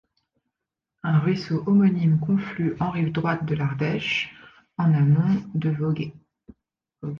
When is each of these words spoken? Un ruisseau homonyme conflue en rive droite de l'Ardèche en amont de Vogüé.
Un 1.03 1.19
ruisseau 1.19 1.61
homonyme 1.67 2.19
conflue 2.19 2.75
en 2.79 2.89
rive 2.89 3.11
droite 3.11 3.45
de 3.45 3.53
l'Ardèche 3.53 4.33
en 4.79 4.91
amont 4.95 5.43
de 5.53 5.69
Vogüé. 5.69 6.15